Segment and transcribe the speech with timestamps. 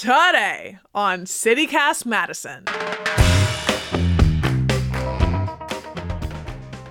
[0.00, 2.64] Today on CityCast Madison.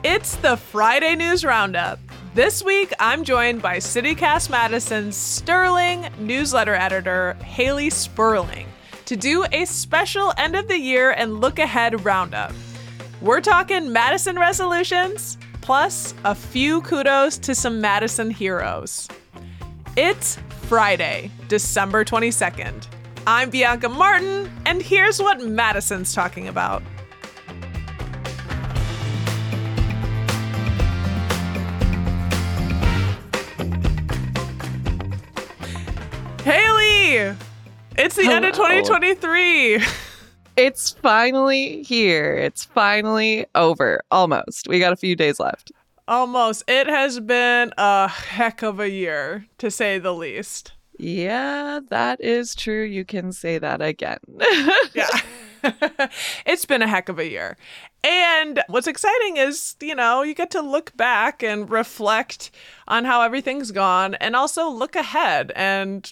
[0.04, 1.98] It's the Friday News Roundup.
[2.35, 8.68] This week, I'm joined by CityCast Madison's sterling newsletter editor, Hayley Sperling,
[9.05, 12.54] to do a special end of the year and look ahead roundup.
[13.21, 19.07] We're talking Madison resolutions, plus a few kudos to some Madison heroes.
[19.98, 20.38] It's
[20.68, 22.85] Friday, December 22nd.
[23.32, 26.82] I'm Bianca Martin, and here's what Madison's talking about.
[36.44, 37.35] Hayley!
[38.00, 39.84] It's the end of 2023.
[40.57, 42.35] It's finally here.
[42.35, 44.02] It's finally over.
[44.10, 44.68] Almost.
[44.68, 45.72] We got a few days left.
[46.07, 46.63] Almost.
[46.68, 50.74] It has been a heck of a year, to say the least.
[50.99, 52.83] Yeah, that is true.
[52.83, 54.19] You can say that again.
[54.93, 55.07] Yeah.
[56.45, 57.57] it's been a heck of a year.
[58.03, 62.51] And what's exciting is, you know, you get to look back and reflect
[62.87, 66.11] on how everything's gone and also look ahead and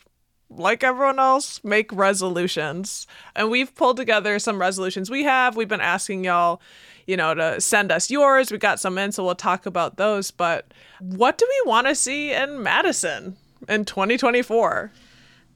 [0.50, 3.08] like everyone else, make resolutions.
[3.36, 5.56] And we've pulled together some resolutions we have.
[5.56, 6.62] We've been asking y'all,
[7.06, 8.52] you know, to send us yours.
[8.52, 10.32] We got some in, so we'll talk about those.
[10.32, 14.92] But what do we want to see in Madison in 2024?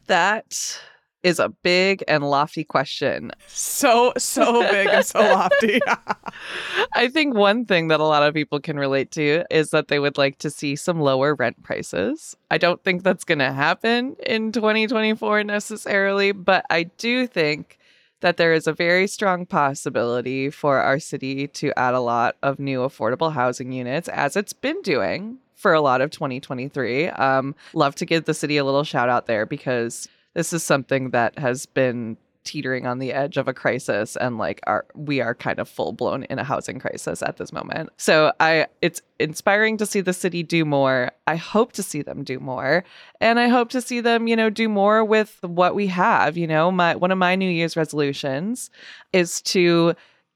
[0.07, 0.81] that
[1.23, 3.31] is a big and lofty question.
[3.47, 5.79] So, so big and so lofty.
[6.95, 9.99] I think one thing that a lot of people can relate to is that they
[9.99, 12.35] would like to see some lower rent prices.
[12.49, 17.77] I don't think that's going to happen in 2024 necessarily, but I do think
[18.19, 22.59] that there is a very strong possibility for our city to add a lot of
[22.59, 27.09] new affordable housing units as it's been doing for a lot of 2023.
[27.09, 31.11] Um, love to give the city a little shout out there because this is something
[31.11, 35.35] that has been teetering on the edge of a crisis and like are we are
[35.35, 37.89] kind of full blown in a housing crisis at this moment.
[37.97, 41.11] So I it's inspiring to see the city do more.
[41.27, 42.83] I hope to see them do more
[43.19, 46.47] and I hope to see them, you know, do more with what we have, you
[46.47, 46.71] know.
[46.71, 48.71] My one of my new year's resolutions
[49.13, 49.93] is to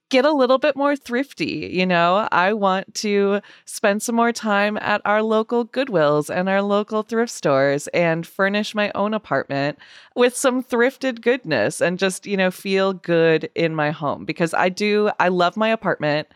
[0.09, 1.69] get a little bit more thrifty.
[1.73, 6.61] You know, I want to spend some more time at our local Goodwills and our
[6.61, 9.79] local thrift stores and furnish my own apartment
[10.16, 14.69] with some thrifted goodness and just, you know, feel good in my home because I
[14.69, 16.27] do, I love my apartment.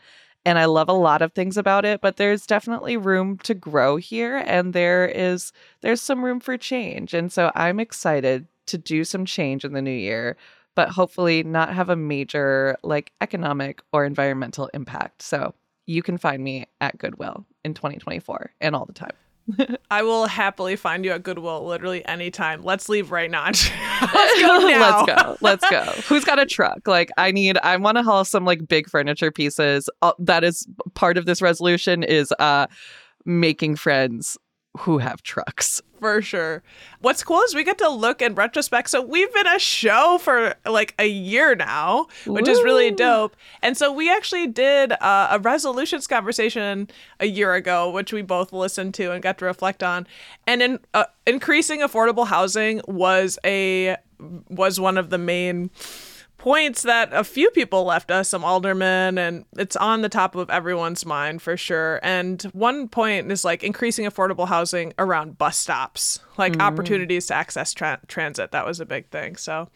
[0.45, 3.97] And I love a lot of things about it, but there's definitely room to grow
[3.97, 5.51] here and there is
[5.81, 7.13] there's some room for change.
[7.13, 10.37] And so I'm excited to do some change in the new year
[10.79, 15.21] but hopefully not have a major like economic or environmental impact.
[15.21, 15.53] So
[15.87, 19.11] you can find me at Goodwill in 2024 and all the time.
[19.91, 22.63] I will happily find you at Goodwill literally anytime.
[22.63, 23.43] Let's leave right now.
[23.47, 23.61] Let's
[24.41, 25.03] go now.
[25.05, 25.37] Let's go.
[25.41, 25.83] Let's go.
[26.07, 26.87] Who's got a truck?
[26.87, 29.89] Like I need I want to haul some like big furniture pieces.
[30.01, 32.67] Uh, that is part of this resolution is uh
[33.25, 34.37] making friends
[34.77, 35.81] who have trucks.
[35.99, 36.63] For sure.
[37.01, 38.89] What's cool is we get to look in retrospect.
[38.89, 43.35] So we've been a show for like a year now, which is really dope.
[43.61, 46.89] And so we actually did uh, a resolutions conversation
[47.19, 50.07] a year ago, which we both listened to and got to reflect on.
[50.47, 53.97] And in, uh, increasing affordable housing was a
[54.49, 55.69] was one of the main
[56.39, 60.49] points that a few people left us, some aldermen, and it's on the top of
[60.49, 61.99] everyone's mind for sure.
[62.01, 66.61] And one point is like increasing affordable housing around bus stops, like mm.
[66.61, 68.51] opportunities to access tra- transit.
[68.51, 69.35] That was a big thing.
[69.35, 69.69] So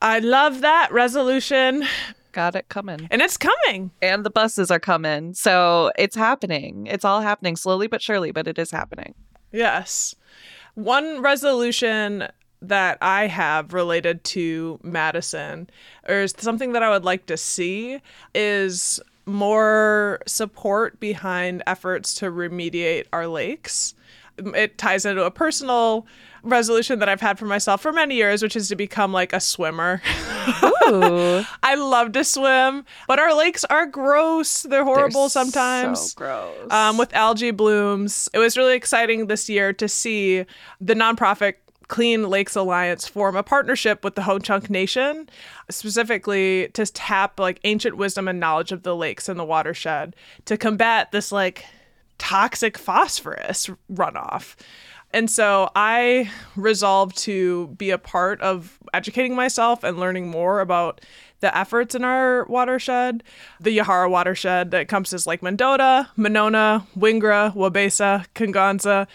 [0.00, 1.84] I love that resolution,
[2.32, 3.08] Got it coming.
[3.10, 3.90] and it's coming.
[4.00, 5.34] And the buses are coming.
[5.34, 6.86] So it's happening.
[6.86, 9.14] It's all happening slowly but surely, but it is happening.
[9.52, 10.14] Yes.
[10.74, 12.28] One resolution
[12.62, 15.68] that I have related to Madison,
[16.08, 18.00] or something that I would like to see,
[18.34, 23.94] is more support behind efforts to remediate our lakes.
[24.38, 26.06] It ties into a personal
[26.42, 29.40] resolution that I've had for myself for many years, which is to become like a
[29.40, 30.00] swimmer.
[30.88, 31.44] Ooh.
[31.62, 34.62] I love to swim, but our lakes are gross.
[34.62, 36.12] They're horrible They're sometimes.
[36.12, 36.70] So gross.
[36.70, 38.28] um, with algae blooms.
[38.32, 40.44] It was really exciting this year to see
[40.80, 41.54] the nonprofit
[41.88, 45.28] Clean Lakes Alliance form a partnership with the Ho Chunk Nation,
[45.70, 50.16] specifically to tap like ancient wisdom and knowledge of the lakes and the watershed
[50.46, 51.64] to combat this like
[52.18, 54.56] toxic phosphorus runoff.
[55.12, 61.00] And so I resolved to be a part of educating myself and learning more about
[61.40, 63.22] the efforts in our watershed,
[63.60, 69.06] the Yahara watershed that encompasses Lake Mendota, Monona, Wingra, Waubesa, Kegonsa,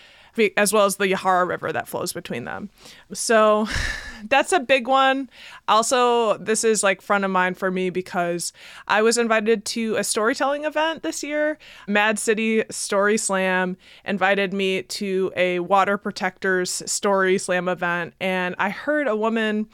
[0.58, 2.70] as well as the Yahara River that flows between them.
[3.14, 3.68] So
[4.28, 5.30] that's a big one.
[5.68, 8.54] Also, this is like front of mind for me because
[8.88, 11.58] I was invited to a storytelling event this year.
[11.88, 18.70] Mad City Story Slam invited me to a water protectors story slam event, and I
[18.70, 19.68] heard a woman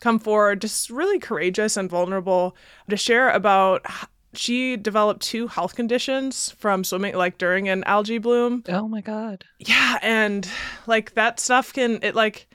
[0.00, 2.56] come forward, just really courageous and vulnerable,
[2.90, 3.86] to share about
[4.36, 9.44] she developed two health conditions from swimming like during an algae bloom oh my god.
[9.58, 10.48] yeah and
[10.86, 12.48] like that stuff can it like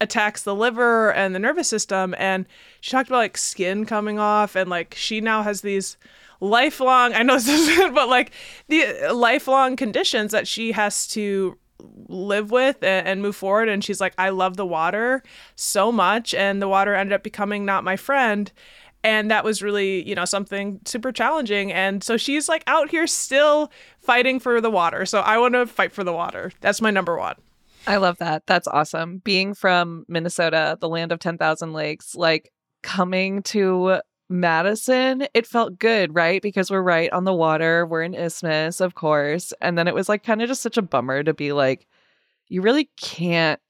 [0.00, 2.46] attacks the liver and the nervous system and
[2.80, 5.96] she talked about like skin coming off and like she now has these
[6.40, 8.30] lifelong i know this isn't but like
[8.68, 11.56] the lifelong conditions that she has to
[12.08, 15.22] live with and, and move forward and she's like i love the water
[15.54, 18.52] so much and the water ended up becoming not my friend
[19.06, 23.06] and that was really you know something super challenging and so she's like out here
[23.06, 23.70] still
[24.00, 27.16] fighting for the water so i want to fight for the water that's my number
[27.16, 27.36] one
[27.88, 28.42] I love that.
[28.46, 29.18] That's awesome.
[29.18, 32.50] Being from Minnesota, the land of 10,000 lakes, like
[32.82, 36.42] coming to Madison, it felt good, right?
[36.42, 37.86] Because we're right on the water.
[37.86, 39.52] We're in Isthmus, of course.
[39.60, 41.86] And then it was like kind of just such a bummer to be like,
[42.48, 43.60] you really can't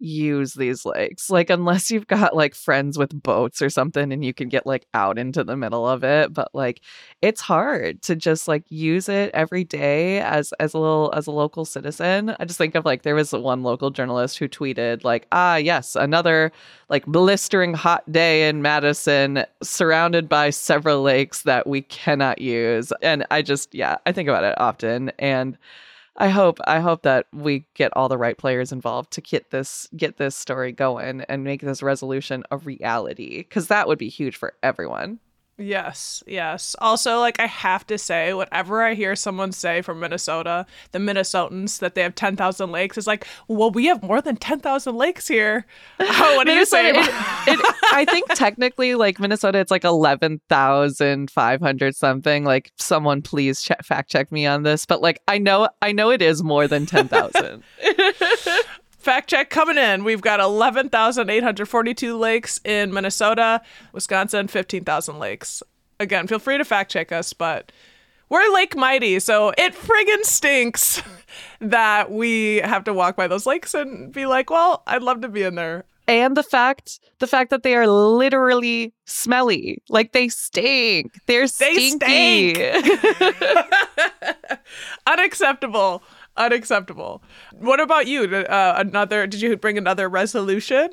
[0.00, 1.30] use these lakes.
[1.30, 4.86] Like unless you've got like friends with boats or something and you can get like
[4.94, 6.80] out into the middle of it, but like
[7.22, 11.30] it's hard to just like use it every day as as a little as a
[11.30, 12.34] local citizen.
[12.40, 15.94] I just think of like there was one local journalist who tweeted like, "Ah, yes,
[15.96, 16.52] another
[16.88, 23.26] like blistering hot day in Madison surrounded by several lakes that we cannot use." And
[23.30, 25.56] I just yeah, I think about it often and
[26.20, 29.88] I hope I hope that we get all the right players involved to get this
[29.96, 34.36] get this story going and make this resolution a reality because that would be huge
[34.36, 35.18] for everyone.
[35.60, 36.74] Yes, yes.
[36.78, 41.80] Also, like I have to say, whatever I hear someone say from Minnesota, the Minnesotans
[41.80, 44.96] that they have ten thousand lakes, is like, well, we have more than ten thousand
[44.96, 45.66] lakes here.
[46.22, 46.92] Oh, what do you say?
[46.92, 47.16] Minnesota,
[47.46, 52.44] it, it, I think technically, like Minnesota, it's like eleven thousand five hundred something.
[52.44, 56.10] Like, someone please check, fact check me on this, but like I know, I know
[56.10, 57.62] it is more than ten thousand.
[59.00, 60.04] Fact check coming in.
[60.04, 63.62] We've got 11,842 lakes in Minnesota,
[63.92, 65.62] Wisconsin, 15,000 lakes.
[65.98, 67.72] Again, feel free to fact check us, but
[68.28, 71.02] we're Lake Mighty, so it friggin' stinks
[71.60, 75.28] that we have to walk by those lakes and be like, well, I'd love to
[75.28, 75.84] be in there.
[76.06, 81.90] and the fact the fact that they are literally smelly like they stink they're They
[81.90, 82.54] stinky
[85.06, 86.02] Unacceptable.
[86.40, 87.22] Unacceptable.
[87.52, 88.24] What about you?
[88.24, 89.26] Uh, another?
[89.26, 90.88] Did you bring another resolution?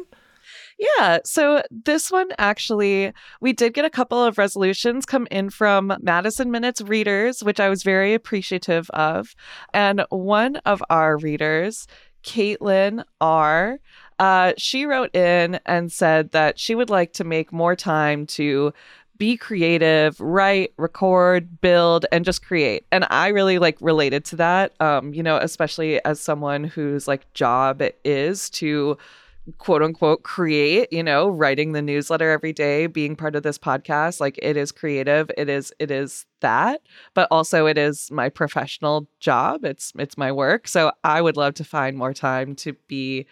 [0.98, 3.12] yeah so this one actually
[3.42, 7.68] we did get a couple of resolutions come in from madison minutes readers which i
[7.68, 9.34] was very appreciative of
[9.74, 11.88] and one of our readers
[12.24, 13.80] caitlin r
[14.20, 18.74] uh, she wrote in and said that she would like to make more time to
[19.18, 22.86] be creative, write, record, build, and just create.
[22.92, 24.80] And I really like related to that.
[24.82, 28.98] Um, you know, especially as someone whose like job it is to
[29.58, 34.20] quote unquote create, you know, writing the newsletter every day, being part of this podcast,
[34.20, 35.32] like it is creative.
[35.38, 36.82] It is it is that,
[37.14, 39.64] but also it is my professional job.
[39.64, 40.68] It's it's my work.
[40.68, 43.26] So I would love to find more time to be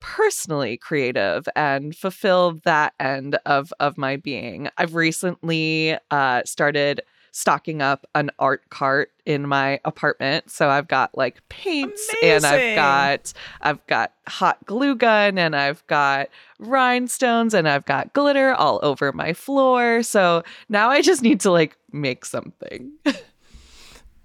[0.00, 4.68] personally creative and fulfill that end of of my being.
[4.76, 7.02] I've recently uh started
[7.32, 10.50] stocking up an art cart in my apartment.
[10.50, 15.86] So I've got like paints and I've got I've got hot glue gun and I've
[15.86, 16.28] got
[16.58, 20.02] rhinestones and I've got glitter all over my floor.
[20.02, 22.90] So now I just need to like make something.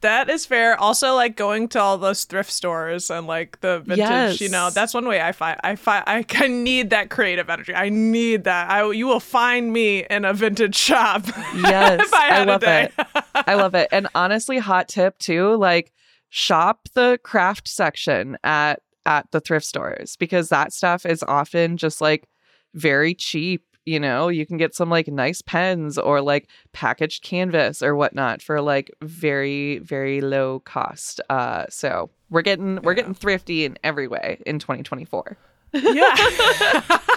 [0.05, 0.79] That is fair.
[0.79, 4.93] Also, like going to all those thrift stores and like the vintage, you know, that's
[4.93, 7.74] one way I find I find I can need that creative energy.
[7.74, 8.69] I need that.
[8.69, 11.25] I you will find me in a vintage shop.
[11.55, 12.93] Yes, I, I love it.
[13.33, 13.89] I love it.
[13.91, 15.91] And honestly, hot tip too, like
[16.29, 22.00] shop the craft section at at the thrift stores because that stuff is often just
[22.00, 22.27] like
[22.75, 27.82] very cheap you know you can get some like nice pens or like packaged canvas
[27.82, 33.65] or whatnot for like very very low cost uh so we're getting we're getting thrifty
[33.65, 35.38] in every way in 2024
[35.74, 36.15] Yeah.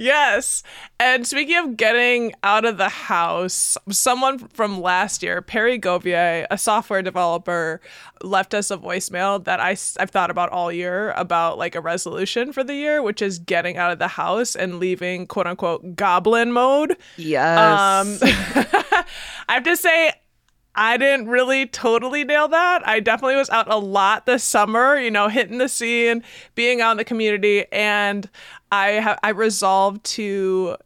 [0.00, 0.62] yes.
[0.98, 6.58] And speaking of getting out of the house, someone from last year, Perry Govier, a
[6.58, 7.80] software developer,
[8.22, 12.52] left us a voicemail that I, I've thought about all year about like a resolution
[12.52, 16.52] for the year, which is getting out of the house and leaving quote unquote goblin
[16.52, 16.96] mode.
[17.16, 18.28] yes Um,
[19.48, 20.12] I have to say,
[20.74, 22.86] I didn't really totally nail that.
[22.86, 26.22] I definitely was out a lot this summer, you know, hitting the scene,
[26.54, 28.30] being out in the community, and
[28.72, 30.76] I have I resolved to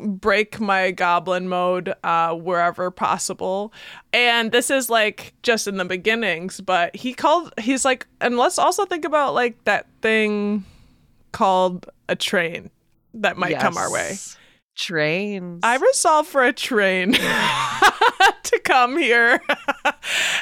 [0.00, 3.72] break my goblin mode uh, wherever possible.
[4.12, 8.58] And this is like just in the beginnings, but he called he's like, and let's
[8.58, 10.64] also think about like that thing
[11.32, 12.70] called a train
[13.14, 14.16] that might come our way.
[14.74, 17.12] Trains I resolved for a train
[18.42, 19.40] to come here
[19.84, 19.92] and,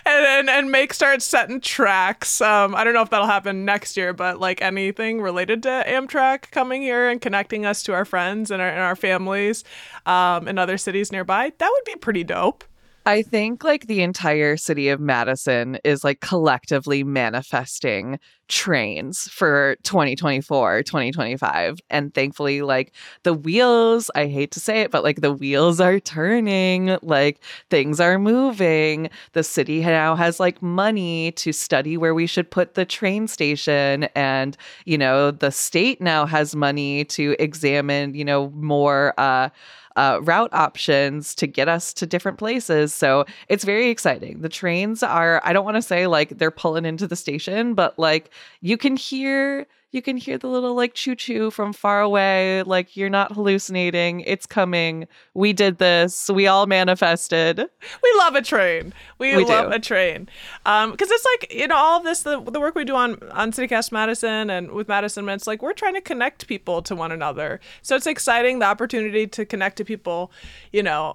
[0.07, 2.41] and and make start setting tracks.
[2.41, 6.51] Um, I don't know if that'll happen next year, but like anything related to Amtrak
[6.51, 9.65] coming here and connecting us to our friends and our, and our families
[10.07, 12.65] um, in other cities nearby, that would be pretty dope.
[13.11, 20.85] I think like the entire city of Madison is like collectively manifesting trains for 2024,
[20.85, 21.81] 2025.
[21.91, 22.93] And thankfully, like
[23.25, 27.99] the wheels, I hate to say it, but like the wheels are turning, like things
[27.99, 29.11] are moving.
[29.33, 34.05] The city now has like money to study where we should put the train station.
[34.15, 39.49] And, you know, the state now has money to examine, you know, more, uh,
[39.97, 42.95] uh, route options to get us to different places.
[42.95, 44.41] So it's very exciting.
[44.41, 47.99] The trains are, I don't want to say like they're pulling into the station, but
[47.99, 48.31] like
[48.61, 49.67] you can hear.
[49.93, 52.63] You can hear the little like choo choo from far away.
[52.63, 54.21] Like you're not hallucinating.
[54.21, 55.09] It's coming.
[55.35, 56.29] We did this.
[56.29, 57.59] We all manifested.
[57.59, 58.93] We love a train.
[59.19, 59.77] We, We love do.
[59.77, 60.29] a train.
[60.65, 63.19] Um, because it's like you know all of this the the work we do on
[63.33, 67.11] on CityCast Madison and with Madison, it's like we're trying to connect people to one
[67.11, 67.59] another.
[67.83, 70.31] So it's exciting the opportunity to connect to people,
[70.73, 71.15] you know,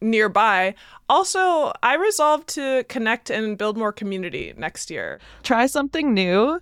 [0.00, 0.74] nearby.
[1.08, 5.20] Also, I resolved to connect and build more community next year.
[5.44, 6.60] Try something new,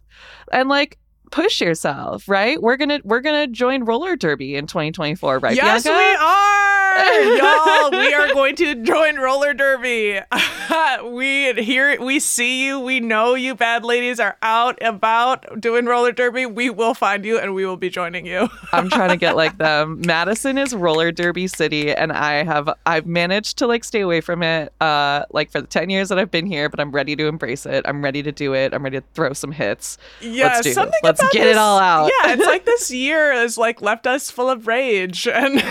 [0.53, 0.99] and like
[1.35, 2.29] push yourself.
[2.29, 2.61] Right?
[2.61, 5.39] We're gonna we're gonna join roller derby in 2024.
[5.41, 5.57] Right?
[5.57, 5.99] yes, Bianca?
[5.99, 6.64] we are,
[6.97, 7.91] y'all.
[7.91, 10.21] We are going to join roller derby.
[11.05, 12.81] we here, we see you.
[12.81, 16.47] We know you, bad ladies, are out about doing roller derby.
[16.47, 18.49] We will find you, and we will be joining you.
[18.73, 20.03] I'm trying to get like them.
[20.05, 24.43] Madison is roller derby city, and I have I've managed to like stay away from
[24.43, 24.73] it.
[24.81, 27.67] Uh, like for the ten years that I've been here, but I'm ready to embrace
[27.67, 27.85] it.
[27.87, 28.75] I'm ready to do it.
[28.75, 29.99] I'm ready to throw some hits.
[30.21, 32.11] Yeah, Let's do something Let's about get it all out.
[32.23, 35.63] Yeah, it's like this year has like left us full of rage and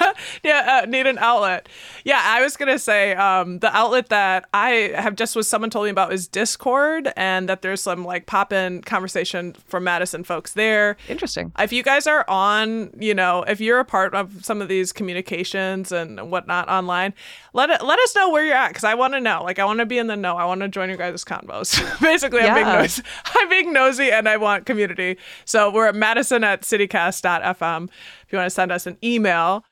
[0.44, 1.68] yeah, uh, need an outlet.
[2.04, 5.84] Yeah, I was gonna say um, the outlet that I have just was someone told
[5.84, 10.54] me about is Discord, and that there's some like pop in conversation from Madison folks
[10.54, 10.96] there.
[11.08, 11.52] Interesting.
[11.58, 14.92] If you guys are on, you know, if you're a part of some of these
[14.92, 17.14] communications and whatnot online,
[17.52, 19.42] let it let us know where you're at because I want to know.
[19.42, 20.36] Like, I want to be in the know.
[20.36, 22.00] I want to join your guys' convos.
[22.00, 23.02] Basically, I'm being nosy.
[23.24, 25.16] I'm being nosy, and I want community.
[25.44, 27.84] So we're at Madison at CityCast.fm.
[27.84, 29.64] If you want to send us an email.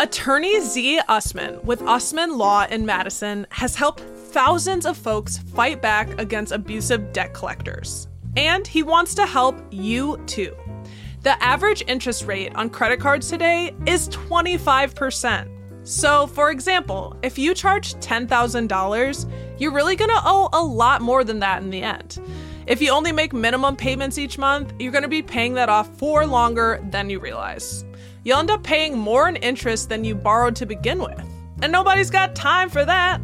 [0.00, 0.98] Attorney Z.
[1.08, 7.12] Usman with Usman Law in Madison has helped thousands of folks fight back against abusive
[7.12, 8.08] debt collectors.
[8.34, 10.56] And he wants to help you too.
[11.20, 15.50] The average interest rate on credit cards today is 25%.
[15.86, 21.38] So, for example, if you charge $10,000, you're really gonna owe a lot more than
[21.40, 22.18] that in the end.
[22.66, 26.26] If you only make minimum payments each month, you're gonna be paying that off for
[26.26, 27.84] longer than you realize.
[28.24, 31.22] You'll end up paying more in interest than you borrowed to begin with.
[31.62, 33.20] And nobody's got time for that.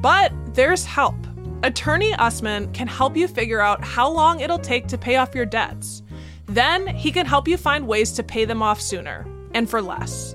[0.00, 1.14] But there's help.
[1.62, 5.46] Attorney Usman can help you figure out how long it'll take to pay off your
[5.46, 6.02] debts.
[6.46, 10.34] Then he can help you find ways to pay them off sooner and for less.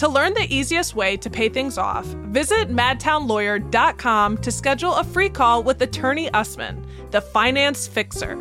[0.00, 5.28] To learn the easiest way to pay things off, visit madtownlawyer.com to schedule a free
[5.28, 8.36] call with Attorney Usman, the finance fixer.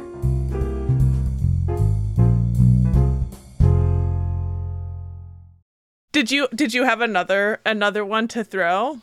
[6.13, 8.99] Did you did you have another another one to throw?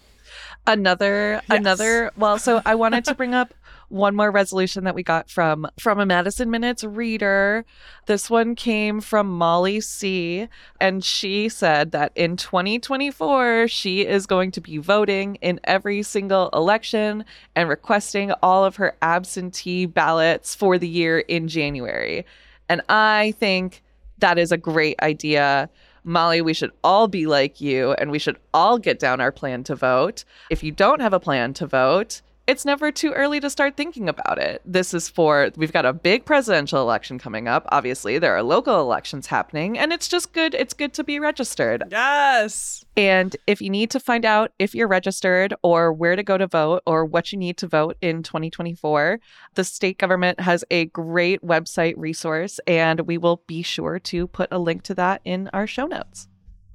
[0.67, 1.59] Another Yes.
[1.59, 2.11] another.
[2.17, 3.53] Well, so I wanted to bring up
[3.89, 7.65] one more resolution that we got from from a Madison Minutes reader.
[8.07, 10.49] This one came from Molly C
[10.81, 16.51] and she said that in 2024 she is going to be voting in every single
[16.53, 17.25] election
[17.55, 22.25] and requesting all of her absentee ballots for the year in January.
[22.69, 23.83] And I think
[24.19, 25.69] that is a great idea.
[26.05, 29.65] Molly, we should all be like you and we should all get down our plan
[29.65, 30.25] to vote.
[30.51, 34.09] If you don't have a plan to vote, it's never too early to start thinking
[34.09, 34.63] about it.
[34.65, 37.67] This is for, we've got a big presidential election coming up.
[37.73, 40.55] Obviously, there are local elections happening, and it's just good.
[40.55, 41.85] It's good to be registered.
[41.91, 42.85] Yes.
[42.97, 46.47] And if you need to find out if you're registered or where to go to
[46.47, 49.19] vote or what you need to vote in 2024,
[49.55, 54.49] the state government has a great website resource, and we will be sure to put
[54.53, 56.29] a link to that in our show notes.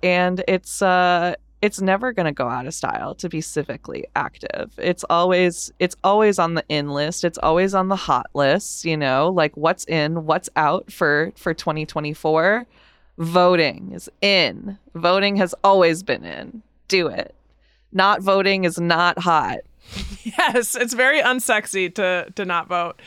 [0.03, 4.71] And it's, uh, it's never going to go out of style to be civically active.
[4.77, 7.23] It's always it's always on the in list.
[7.23, 11.53] It's always on the hot list, you know, like what's in, what's out for for
[11.53, 12.65] 2024.
[13.17, 14.77] Voting is in.
[14.95, 16.63] Voting has always been in.
[16.87, 17.35] Do it.
[17.91, 19.59] Not voting is not hot.
[20.23, 23.01] Yes, it's very unsexy to to not vote.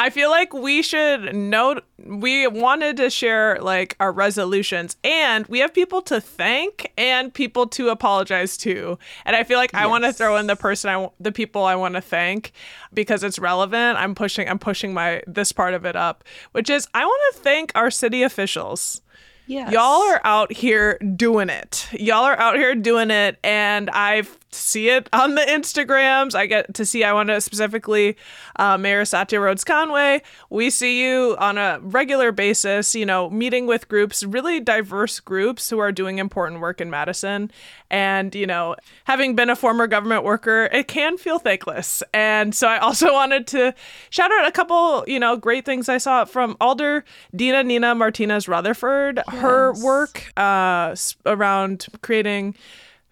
[0.00, 5.58] I feel like we should note we wanted to share like our resolutions and we
[5.58, 8.96] have people to thank and people to apologize to.
[9.24, 11.74] And I feel like I want to throw in the person I the people I
[11.74, 12.52] want to thank
[12.94, 13.98] because it's relevant.
[13.98, 17.42] I'm pushing I'm pushing my this part of it up, which is I want to
[17.42, 19.00] thank our city officials.
[19.48, 19.72] Yes.
[19.72, 21.88] Y'all are out here doing it.
[21.92, 23.38] Y'all are out here doing it.
[23.42, 26.34] And I see it on the Instagrams.
[26.34, 28.16] I get to see, I want to specifically,
[28.56, 30.22] uh, Mayor Satya Rhodes Conway.
[30.50, 35.68] We see you on a regular basis, you know, meeting with groups, really diverse groups
[35.70, 37.50] who are doing important work in Madison.
[37.90, 42.02] And, you know, having been a former government worker, it can feel thankless.
[42.12, 43.74] And so I also wanted to
[44.10, 48.48] shout out a couple, you know, great things I saw from Alder Dina Nina Martinez
[48.48, 49.20] Rutherford.
[49.28, 50.94] Her work uh,
[51.26, 52.54] around creating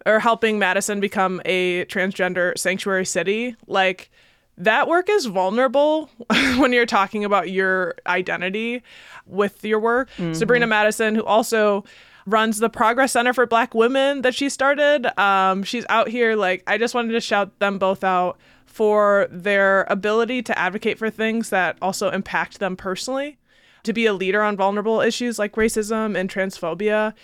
[0.06, 4.10] or helping Madison become a transgender sanctuary city, like
[4.56, 6.08] that work is vulnerable
[6.56, 8.82] when you're talking about your identity
[9.26, 10.08] with your work.
[10.32, 11.84] Sabrina Madison, who also
[12.24, 16.34] runs the Progress Center for Black Women that she started, um, she's out here.
[16.36, 21.08] Like, I just wanted to shout them both out for their ability to advocate for
[21.10, 23.38] things that also impact them personally
[23.84, 27.14] to be a leader on vulnerable issues like racism and transphobia,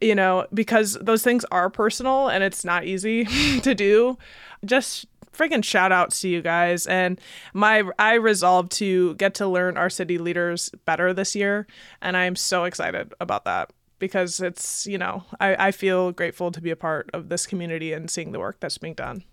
[0.00, 3.24] you know, because those things are personal and it's not easy
[3.60, 4.18] to do.
[4.64, 7.20] Just freaking shout outs to you guys and
[7.52, 11.68] my I resolved to get to learn our city leaders better this year
[12.02, 16.50] and I am so excited about that because it's, you know, I, I feel grateful
[16.52, 19.24] to be a part of this community and seeing the work that's being done.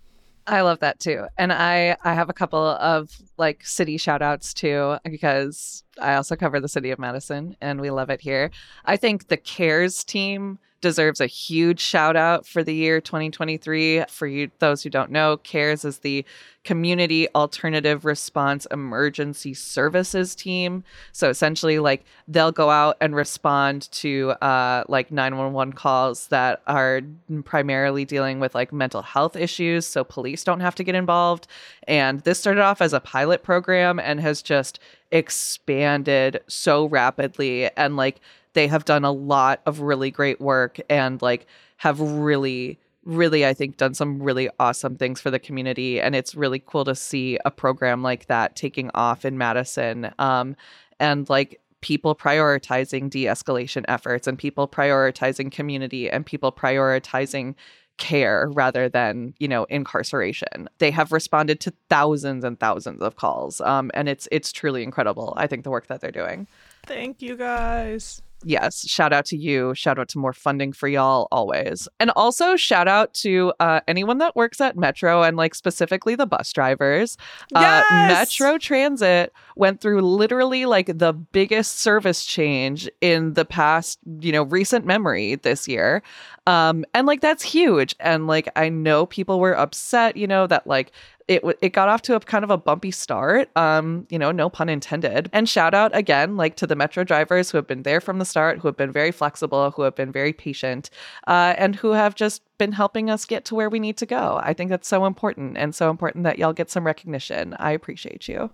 [0.46, 1.26] I love that too.
[1.36, 6.36] And I I have a couple of like city shout outs too because I also
[6.36, 8.50] cover the city of Madison and we love it here.
[8.84, 14.04] I think the CARES team deserves a huge shout out for the year 2023.
[14.08, 16.24] For you those who don't know, CARES is the
[16.64, 20.84] Community Alternative Response Emergency Services team.
[21.12, 27.00] So essentially like they'll go out and respond to uh like 911 calls that are
[27.44, 31.46] primarily dealing with like mental health issues so police don't have to get involved.
[31.88, 34.78] And this started off as a pilot program and has just
[35.10, 38.20] expanded so rapidly and like
[38.54, 43.54] they have done a lot of really great work and like have really really i
[43.54, 47.38] think done some really awesome things for the community and it's really cool to see
[47.44, 50.56] a program like that taking off in madison um,
[50.98, 57.54] and like people prioritizing de-escalation efforts and people prioritizing community and people prioritizing
[57.98, 63.60] care rather than you know incarceration they have responded to thousands and thousands of calls
[63.62, 66.46] um, and it's it's truly incredible i think the work that they're doing
[66.86, 68.22] Thank you guys.
[68.44, 71.88] Yes shout out to you shout out to more funding for y'all always.
[71.98, 76.26] And also shout out to uh, anyone that works at metro and like specifically the
[76.26, 77.16] bus drivers.
[77.54, 78.08] Uh, Yes!
[78.40, 84.42] metro transit went through literally like the biggest service change in the past you know
[84.44, 86.02] recent memory this year.
[86.46, 87.94] Um and like that's huge.
[88.00, 90.92] And like i know people were upset you know that like
[91.28, 94.48] it it got off to a kind of a bumpy start um you know no
[94.48, 98.00] pun intended and shout out again like to the metro drivers who have been there
[98.00, 100.88] from the start who have been very flexible who have been very patient
[101.26, 104.40] uh, and who have just been helping us get to where we need to go
[104.42, 108.28] i think that's so important and so important that y'all get some recognition i appreciate
[108.28, 108.50] you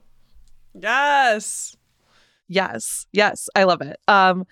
[0.74, 1.76] Yes.
[2.48, 3.06] Yes.
[3.12, 3.48] Yes.
[3.54, 4.00] I love it.
[4.08, 4.46] Um,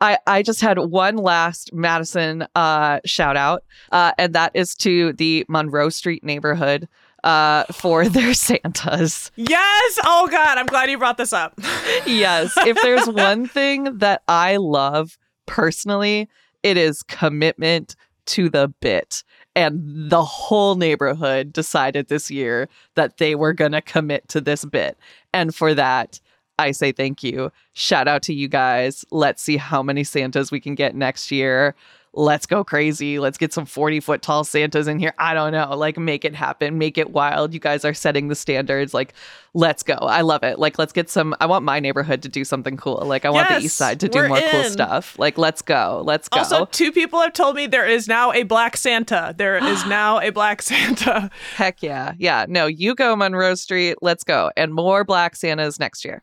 [0.00, 5.14] I, I just had one last Madison uh, shout out, uh, and that is to
[5.14, 6.86] the Monroe Street neighborhood.
[7.26, 9.30] Uh, for their Santas.
[9.34, 9.98] Yes.
[10.04, 11.54] Oh God, I'm glad you brought this up.
[12.06, 12.54] yes.
[12.58, 16.28] If there's one thing that I love personally,
[16.62, 19.24] it is commitment to the bit.
[19.54, 24.64] And the whole neighborhood decided this year that they were going to commit to this
[24.64, 24.96] bit.
[25.32, 26.20] And for that,
[26.58, 27.50] I say thank you.
[27.72, 29.04] Shout out to you guys.
[29.10, 31.74] Let's see how many Santas we can get next year
[32.12, 33.18] let's go crazy.
[33.18, 35.14] Let's get some 40 foot tall Santas in here.
[35.18, 35.76] I don't know.
[35.76, 37.52] Like, make it happen, make it wild.
[37.54, 38.94] You guys are setting the standards.
[38.94, 39.12] Like,
[39.54, 39.94] let's go.
[39.94, 40.58] I love it.
[40.58, 41.34] Like, let's get some.
[41.40, 43.02] I want my neighborhood to do something cool.
[43.04, 45.18] Like, I want Yes, the east side to do more cool stuff.
[45.18, 46.02] Like, let's go.
[46.04, 46.38] Let's go.
[46.38, 49.34] Also, two people have told me there is now a black Santa.
[49.36, 51.30] There is now a black Santa.
[51.54, 52.14] Heck yeah.
[52.18, 52.46] Yeah.
[52.48, 53.98] No, you go, Monroe Street.
[54.02, 54.50] Let's go.
[54.56, 56.22] And more Black Santas next year.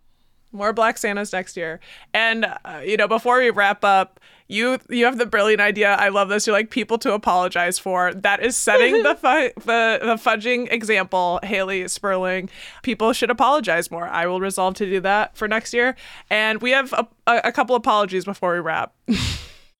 [0.51, 1.79] More black Santas next year.
[2.13, 4.19] And uh, you know, before we wrap up,
[4.53, 5.95] you you have the brilliant idea.
[5.95, 6.45] I love this.
[6.45, 8.13] You're like people to apologize for.
[8.13, 11.39] That is setting the fu- the the fudging example.
[11.43, 12.49] Hayley Sperling.
[12.83, 14.07] People should apologize more.
[14.07, 15.95] I will resolve to do that for next year.
[16.29, 18.93] And we have a, a, a couple apologies before we wrap.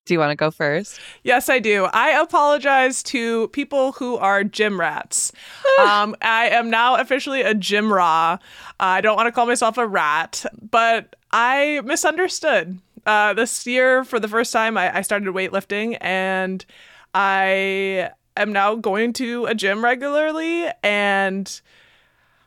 [0.05, 0.99] Do you want to go first?
[1.23, 1.85] Yes, I do.
[1.85, 5.31] I apologize to people who are gym rats.
[5.79, 8.37] um, I am now officially a gym raw.
[8.81, 12.79] I don't want to call myself a rat, but I misunderstood.
[13.05, 16.65] Uh, this year, for the first time, I, I started weightlifting and
[17.13, 21.61] I am now going to a gym regularly and.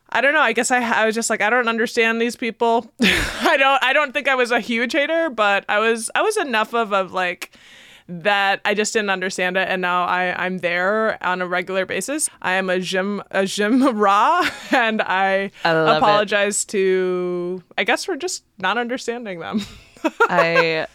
[0.09, 0.39] I don't know.
[0.39, 2.89] I guess I, I was just like I don't understand these people.
[3.01, 6.37] I don't I don't think I was a huge hater, but I was I was
[6.37, 7.51] enough of of like
[8.07, 12.29] that I just didn't understand it and now I I'm there on a regular basis.
[12.41, 15.97] I am a gym a gym raw and I, I love it.
[15.97, 19.61] apologize to I guess for just not understanding them.
[20.21, 20.87] I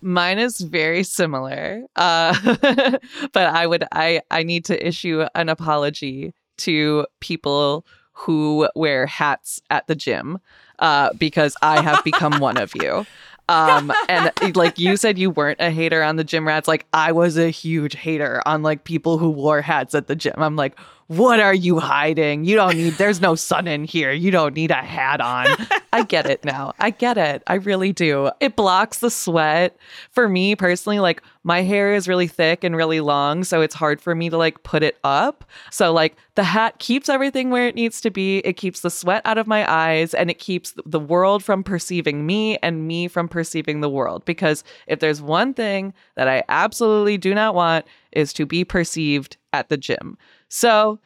[0.00, 1.82] mine is very similar.
[1.96, 2.34] Uh
[3.32, 9.60] but I would I I need to issue an apology to people who wear hats
[9.70, 10.38] at the gym
[10.78, 13.06] uh because I have become one of you.
[13.48, 17.12] Um and like you said you weren't a hater on the gym rats like I
[17.12, 20.34] was a huge hater on like people who wore hats at the gym.
[20.36, 22.44] I'm like what are you hiding?
[22.44, 24.12] You don't need, there's no sun in here.
[24.12, 25.46] You don't need a hat on.
[25.92, 26.74] I get it now.
[26.78, 27.42] I get it.
[27.46, 28.30] I really do.
[28.40, 29.74] It blocks the sweat.
[30.10, 33.42] For me personally, like my hair is really thick and really long.
[33.42, 35.44] So it's hard for me to like put it up.
[35.70, 38.38] So, like, the hat keeps everything where it needs to be.
[38.40, 42.26] It keeps the sweat out of my eyes and it keeps the world from perceiving
[42.26, 44.26] me and me from perceiving the world.
[44.26, 49.38] Because if there's one thing that I absolutely do not want, is to be perceived
[49.52, 50.18] at the gym.
[50.48, 50.98] So,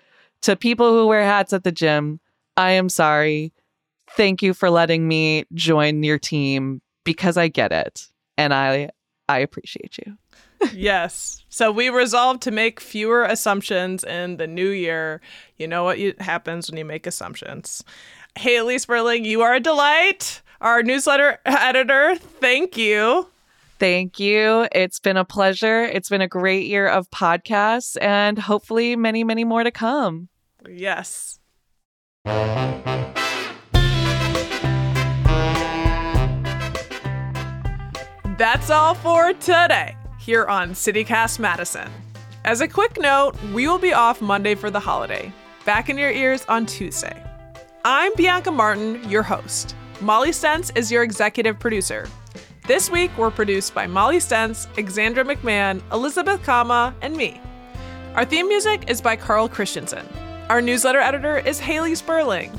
[0.42, 2.20] to people who wear hats at the gym,
[2.56, 3.52] I am sorry.
[4.16, 8.90] Thank you for letting me join your team because I get it and I
[9.28, 10.16] I appreciate you.
[10.74, 11.44] yes.
[11.48, 15.20] So we resolved to make fewer assumptions in the new year.
[15.56, 17.82] You know what you, happens when you make assumptions.
[18.36, 20.42] Hayley Sperling, you are a delight.
[20.60, 23.26] Our newsletter editor, thank you.
[23.82, 24.68] Thank you.
[24.70, 25.82] It's been a pleasure.
[25.82, 30.28] It's been a great year of podcasts and hopefully many, many more to come.
[30.68, 31.40] Yes.
[38.38, 41.90] That's all for today here on CityCast Madison.
[42.44, 45.32] As a quick note, we will be off Monday for the holiday.
[45.64, 47.20] Back in your ears on Tuesday.
[47.84, 49.74] I'm Bianca Martin, your host.
[50.00, 52.06] Molly Stentz is your executive producer.
[52.64, 57.40] This week, we're produced by Molly Stentz, Exandra McMahon, Elizabeth Kama, and me.
[58.14, 60.06] Our theme music is by Carl Christensen.
[60.48, 62.56] Our newsletter editor is Hayley Sperling.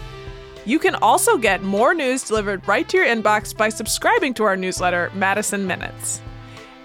[0.66, 4.58] You can also get more news delivered right to your inbox by subscribing to our
[4.58, 6.22] newsletter, Madison Minutes.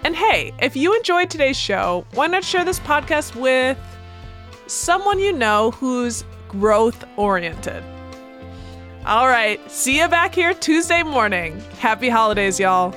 [0.05, 3.77] And hey, if you enjoyed today's show, why not share this podcast with
[4.67, 7.83] someone you know who's growth oriented?
[9.05, 11.59] All right, see you back here Tuesday morning.
[11.79, 12.95] Happy holidays, y'all.